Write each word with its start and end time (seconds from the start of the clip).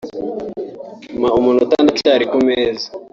“mpa 1.19 1.29
umunota 1.39 1.75
ndacyari 1.83 2.25
ku 2.31 2.37
meza” 2.47 2.87